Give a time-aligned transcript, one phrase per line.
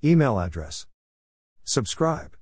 [0.00, 0.86] Email address.
[1.64, 2.36] Subscribe.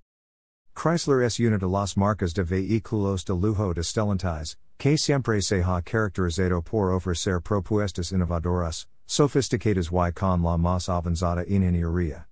[0.74, 5.62] Chrysler es una de las marcas de vehículos de lujo de Stellantis, que siempre se
[5.62, 12.26] ha caracterizado por ofrecer propuestas innovadoras, sofisticadas y con la más avanzada ingeniería.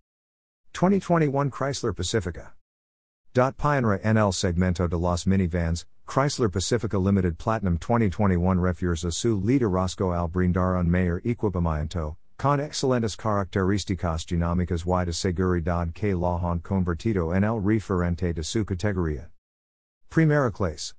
[0.74, 2.53] 2021 Chrysler Pacifica.
[3.33, 10.13] Pionera en el segmento de las minivans, Chrysler Pacifica Limited Platinum 2021 Refuerza su liderazgo
[10.13, 16.60] al brindar un mayor equipamiento, con excelentes características dinámicas y de seguridad que la han
[16.60, 19.30] convertido en el referente de su categoría.
[20.10, 20.95] Primera clase.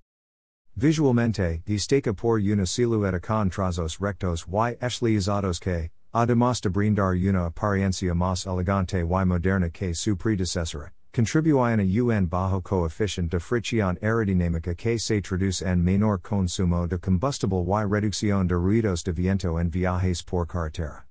[0.77, 7.46] Visualmente, destaca por una silueta con trazos rectos y estilizados que, además de brindar una
[7.46, 13.98] apariencia más elegante y moderna que su predecesora, contribuyen a un bajo coeficient de fricción
[14.02, 19.58] aerodinámica que se traduce en menor consumo de combustible y reducción de ruidos de viento
[19.60, 21.05] en viajes por carretera.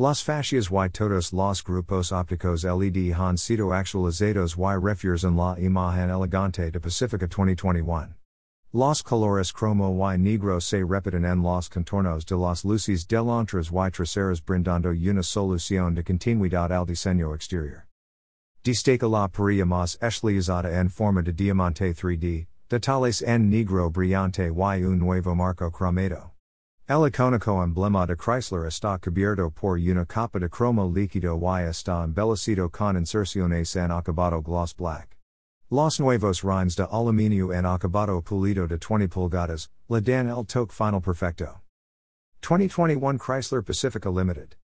[0.00, 5.56] Las fascias y todos los grupos ópticos LED han sido actualizados y refiers en la
[5.58, 8.14] imagen elegante de Pacifica 2021.
[8.72, 13.90] Los colores cromo y negro se repiten en los contornos de las luces delanteras y
[13.90, 17.88] traseras brindando una solución de continuidad al diseño exterior.
[18.62, 24.84] Destaca la perilla más estilizada en forma de diamante 3D, detalles en negro brillante y
[24.84, 26.37] un nuevo marco cromado.
[26.88, 32.02] El icónico emblema de Chrysler está cubierto por una capa de cromo líquido y está
[32.02, 35.14] embellecido con inserciones en acabado gloss black.
[35.70, 40.72] Los nuevos rines de aluminio en acabado pulido de 20 pulgadas, le dan el toque
[40.72, 41.60] final perfecto.
[42.40, 44.56] 2021 Chrysler Pacifica Limited.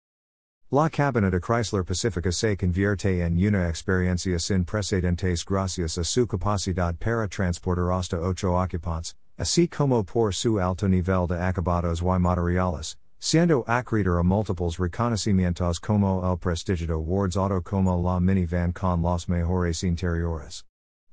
[0.70, 6.27] La cabina de Chrysler Pacifica se convierte en una experiencia sin precedentes gracias a su
[6.27, 12.19] capacidad para transportar hasta 8 ocupantes, así como por su alto nivel de acabados y
[12.19, 19.03] materiales, siendo acreedor a múltiples reconocimientos como el prestigio Awards Auto como la minivan con
[19.03, 20.65] los mejores interiores.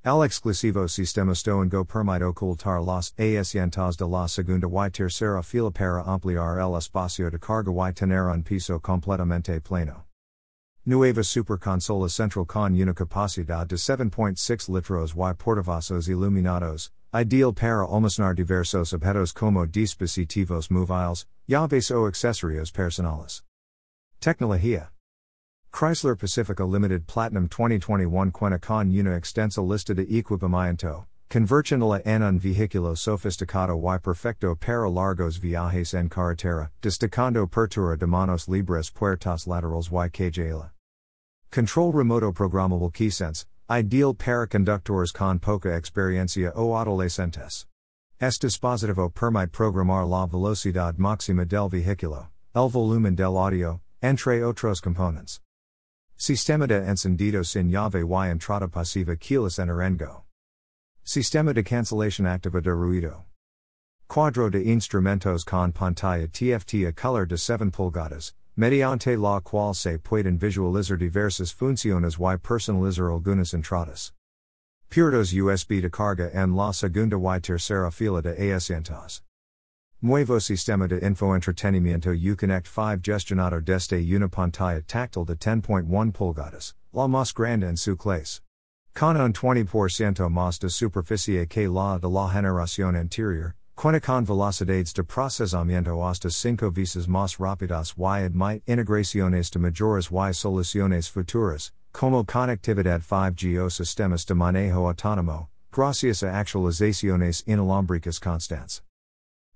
[0.04, 1.34] El exclusivo sistema
[1.70, 7.30] Go permite ocultar las asientos de la segunda y tercera fila para ampliar el espacio
[7.30, 10.08] de carga y tener un piso completamente plano.
[10.84, 18.36] Nueva superconsola central con una capacidad de 7.6 litros y portavasos iluminados, ideal para almacenar
[18.36, 23.44] diversos objetos como dispositivos móviles, llaves o accesorios personales.
[24.22, 24.90] Tecnología.
[25.74, 32.40] Chrysler Pacifica Limited Platinum 2021 cuenta con una extensa lista de equipamiento, convertiéndola en un
[32.40, 39.48] vehículo sofisticado y perfecto para largos viajes en carretera, destacando pertura de manos libres puertas
[39.48, 40.72] laterales y cajela.
[41.52, 47.68] Control remoto programmable keysense, ideal para conductores con poca experiencia o adolescentes.
[48.20, 54.82] Este dispositivo permite programar la velocidad máxima del vehículo, el volumen del audio, entre otros
[54.82, 55.40] components.
[56.18, 60.26] Sistema de encendido sin llave y entrada pasiva keyless en Erengo.
[61.04, 63.24] Sistema de cancelación activa de ruido.
[64.10, 69.98] Cuadro de instrumentos con pantalla TFT a color de 7 pulgadas, mediante la cual se
[69.98, 74.14] pueden visualizar diversas funciones y personalizar algunas entradas.
[74.90, 79.24] Puertos USB de carga en la segunda y tercera fila de asientos.
[80.02, 87.08] Nuevo sistema de infoentretenimiento Uconnect 5 gestionado desde una pantalla táctil de 10.1 pulgadas, la
[87.08, 88.42] más grande en su clase.
[88.94, 93.94] Con un 20% más de superficie que la de la generación anterior, con
[94.26, 101.10] velocidades de procesamiento hasta 5 veces más rápidas y admite integraciones de mayores y soluciones
[101.10, 108.84] futuras, como conectividad 5G o sistemas de manejo autónomo, gracias a actualizaciones inalámbricas constantes.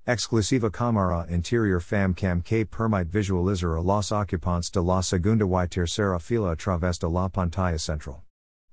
[0.07, 6.19] Exclusiva cámara interior FAMCAM que permite visualizar a los ocupantes de la segunda y tercera
[6.19, 8.25] fila a través de la pantalla central.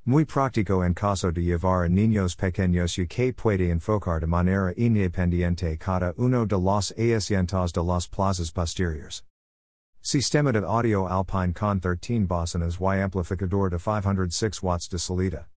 [0.05, 4.73] Muy práctico en caso de llevar a niños pequeños y que puede enfocar de manera
[4.77, 9.23] independiente cada uno de los asientos de las plazas posteriores.
[10.01, 15.52] Sistema de audio Alpine con 13 bocinas y amplificador de 506 watts de salida.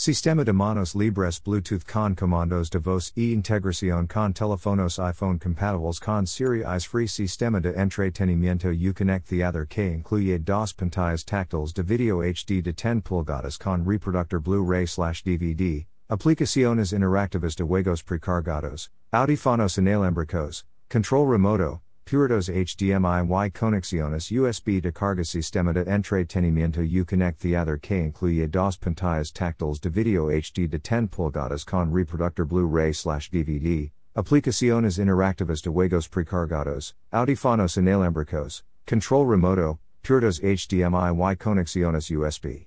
[0.00, 6.00] Sistema de manos libres Bluetooth con comandos de voz e integración con teléfonos iPhone compatibles
[6.00, 6.64] con Siri.
[6.64, 8.72] Eyes Free Sistema de entretenimiento.
[8.72, 14.40] Uconnect Theater que incluye dos pantallas táctiles de video HD de 10 pulgadas con reproductor
[14.40, 23.50] Blu-ray slash DVD, aplicaciones interactivas de juegos precargados, audífonos inalámbricos, control remoto, Puertos HDMI y
[23.52, 29.90] conexiones USB de carga sistema de entretenimiento Uconnect Theater que incluye dos pantallas táctiles de
[29.90, 36.94] video HD de 10 pulgadas con reproductor Blu-ray slash DVD, aplicaciones interactivas de juegos precargados,
[37.12, 42.66] audífonos inalámbricos, control remoto, Puertos HDMI y conexiones USB.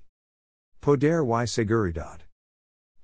[0.80, 2.22] Poder y seguridad.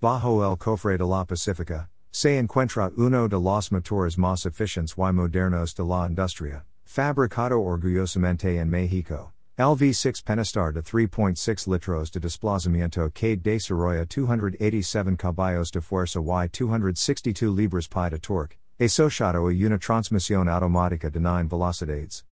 [0.00, 5.12] Bajo el cofre de la Pacifica, se encuentra uno de los motores más eficientes y
[5.12, 9.32] modernos de la industria, fabricado orgullosamente en México.
[9.56, 17.54] LV6 Pentastar de 3.6 litros de desplazamiento que desarrolla 287 caballos de fuerza y 262
[17.54, 22.24] libras pi de torque, asociado a una transmisión automática de 9 velocidades.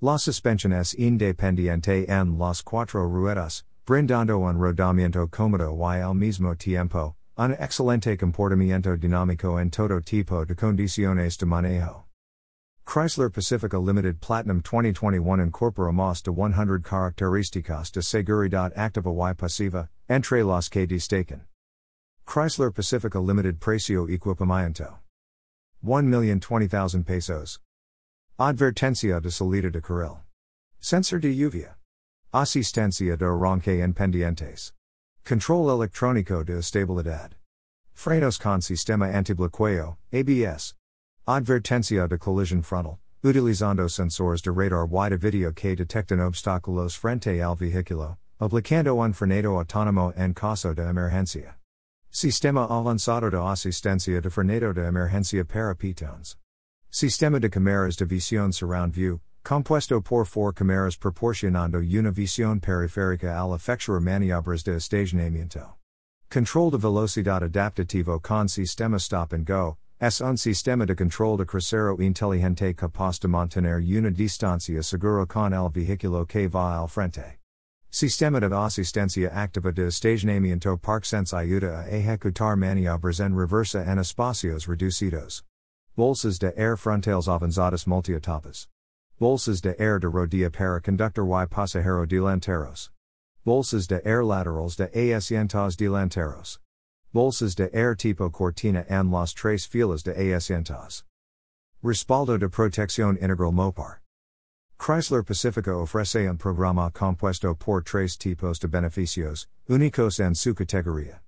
[0.00, 6.54] La suspensión es independiente en las cuatro ruedas, brindando un rodamiento cómodo y al mismo
[6.56, 12.04] tiempo, un excelente comportamiento dinámico en todo tipo de condiciones de manejo.
[12.84, 19.88] Chrysler Pacifica Limited Platinum 2021 incorpora más de 100 características de seguridad activa y pasiva,
[20.08, 21.42] entre las que destacan.
[22.26, 24.98] Chrysler Pacifica Limited Precio Equipamiento
[25.84, 27.60] 1,020,000 pesos.
[28.36, 30.24] Advertencia de salida de carril.
[30.80, 31.76] Sensor de lluvia.
[32.32, 34.72] Asistencia de arranque en pendientes.
[35.28, 37.32] Control electrónico de estabilidad.
[37.94, 40.74] Frenos con sistema antibloqueo, ABS.
[41.26, 47.42] Advertencia de collision frontal, utilizando sensores de radar y de video que detectan obstáculos frente
[47.42, 51.58] al vehículo, aplicando un frenado autónomo en caso de emergencia.
[52.10, 56.38] Sistema avanzado de asistencia de frenado de emergencia para peatones.
[56.88, 63.36] Sistema de cámaras de visión surround view, compuesto por four cámaras proporcionando una visión periférica
[63.36, 65.76] al efectuar maniobras de estacionamiento.
[66.30, 71.44] Control de velocidad adaptativo con sistema stop and go, Es un sistema de control de
[71.44, 77.38] crucero inteligente capaz de mantener una distancia segura con el vehículo que va al frente.
[77.90, 84.68] Sistema de asistencia activa de estacionamiento ParkSense ayuda a ejecutar maniobras en reversa en espacios
[84.68, 85.42] reducidos.
[85.96, 88.68] Bolsas de air frontales avanzadas multietapas.
[89.20, 92.90] Bolsas de air de rodilla para conductor y pasajero delanteros.
[93.44, 96.60] Bolsas de air laterales de asientos delanteros.
[97.12, 101.02] Bolsas de air tipo cortina en las tres filas de asientos.
[101.82, 103.98] Respaldo de protección integral Mopar.
[104.78, 111.22] Chrysler Pacifica ofrece un programa compuesto por tres tipos de beneficios, únicos en su categoría.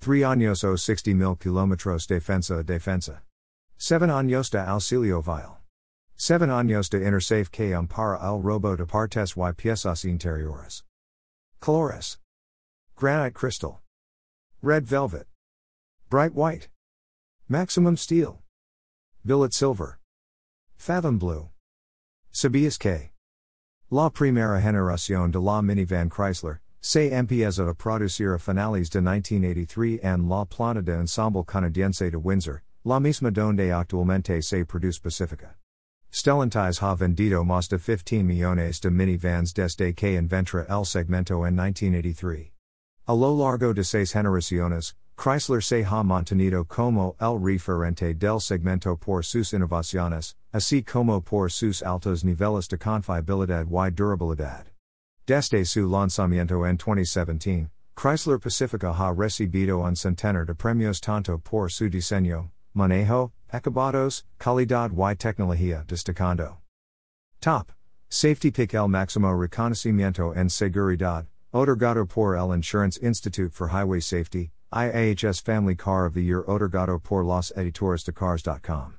[0.00, 3.22] 3 años o 60 mil kilómetros defensa defensa.
[3.78, 5.55] 7 años de auxilio vial.
[6.18, 10.82] 7 años de intersafe que ampara al robo de partes y piezas interiores.
[11.60, 12.16] Colores.
[12.96, 13.82] Granite crystal.
[14.62, 15.26] Red velvet.
[16.08, 16.68] Bright white.
[17.48, 18.42] Maximum steel.
[19.26, 19.98] Billet silver.
[20.78, 21.50] Fathom blue.
[22.32, 23.10] Sabias K.
[23.90, 30.00] La primera generación de la minivan Chrysler, se empieza a producir a finales de 1983
[30.02, 35.56] en la planta de ensamble canadiense de Windsor, la misma donde actualmente se produce Pacifica.
[36.12, 41.56] Stellantis ha vendido más de 15 millones de minivans desde que inventra el segmento en
[41.56, 42.52] 1983.
[43.08, 48.96] A lo largo de seis generaciones, Chrysler se ha mantenido como el referente del segmento
[48.96, 54.66] por sus innovaciones, así como por sus altos niveles de confiabilidad y durabilidad.
[55.26, 61.70] Desde su lanzamiento en 2017, Chrysler Pacifica ha recibido un centenar de premios tanto por
[61.70, 66.58] su diseño, manejo, acabados, calidad y tecnología destacando.
[67.40, 67.72] Top.
[68.08, 74.52] Safety Pick el máximo reconocimiento en seguridad, Otorgado por el Insurance Institute for Highway Safety,
[74.72, 78.94] IIHS Family Car of the Year Otorgado por los editores de cars.com.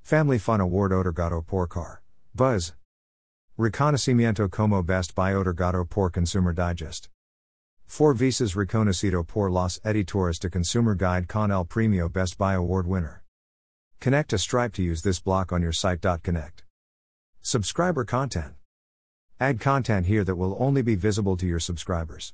[0.00, 2.00] Family Fun Award Otorgado por Car.
[2.34, 2.74] Buzz.
[3.58, 7.08] Reconocimiento como Best Buy Otorgado por Consumer Digest.
[7.86, 12.86] Four visas reconocido por los editores de Consumer Guide con el Premio Best Buy Award
[12.86, 13.19] winner.
[14.00, 16.00] Connect to Stripe to use this block on your site.
[16.22, 16.64] Connect.
[17.42, 18.54] Subscriber content.
[19.38, 22.28] Add content here that will only be visible to your subscribers.